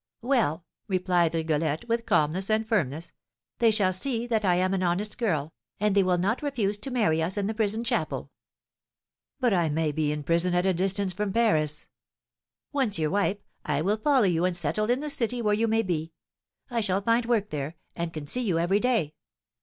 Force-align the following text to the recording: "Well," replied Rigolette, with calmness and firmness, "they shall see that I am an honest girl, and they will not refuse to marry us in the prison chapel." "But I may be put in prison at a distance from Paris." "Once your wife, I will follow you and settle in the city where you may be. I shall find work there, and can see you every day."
"Well," 0.23 0.65
replied 0.87 1.35
Rigolette, 1.35 1.87
with 1.87 2.07
calmness 2.07 2.49
and 2.49 2.67
firmness, 2.67 3.11
"they 3.59 3.69
shall 3.69 3.93
see 3.93 4.25
that 4.25 4.43
I 4.43 4.55
am 4.55 4.73
an 4.73 4.81
honest 4.81 5.15
girl, 5.15 5.53
and 5.79 5.93
they 5.93 6.01
will 6.01 6.17
not 6.17 6.41
refuse 6.41 6.79
to 6.79 6.89
marry 6.89 7.21
us 7.21 7.37
in 7.37 7.45
the 7.45 7.53
prison 7.53 7.83
chapel." 7.83 8.31
"But 9.39 9.53
I 9.53 9.69
may 9.69 9.91
be 9.91 10.07
put 10.09 10.13
in 10.13 10.23
prison 10.23 10.55
at 10.55 10.65
a 10.65 10.73
distance 10.73 11.13
from 11.13 11.31
Paris." 11.31 11.85
"Once 12.71 12.97
your 12.97 13.11
wife, 13.11 13.37
I 13.63 13.83
will 13.83 13.97
follow 13.97 14.25
you 14.25 14.43
and 14.43 14.57
settle 14.57 14.89
in 14.89 15.01
the 15.01 15.09
city 15.11 15.39
where 15.39 15.53
you 15.53 15.67
may 15.67 15.83
be. 15.83 16.13
I 16.71 16.81
shall 16.81 17.01
find 17.03 17.27
work 17.27 17.51
there, 17.51 17.75
and 17.95 18.11
can 18.11 18.25
see 18.25 18.41
you 18.41 18.57
every 18.57 18.79
day." 18.79 19.13